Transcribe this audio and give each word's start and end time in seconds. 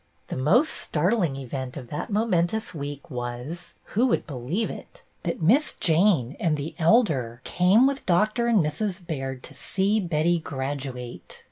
The 0.29 0.35
most 0.35 0.71
startling 0.71 1.35
event 1.35 1.77
of 1.77 1.89
that 1.89 2.09
moment 2.09 2.55
ous 2.55 2.73
week 2.73 3.11
was— 3.11 3.75
who 3.93 4.07
would 4.07 4.25
believe 4.25 4.71
it— 4.71 5.03
that 5.25 5.43
Miss 5.43 5.73
Jane 5.75 6.35
and 6.39 6.57
the 6.57 6.73
Elder 6.79 7.39
came 7.43 7.85
with 7.85 8.07
Doctor 8.07 8.47
and 8.47 8.65
Mrs. 8.65 9.05
Baird 9.05 9.43
to 9.43 9.53
see 9.53 9.99
Betty 9.99 10.39
graduate 10.39 11.39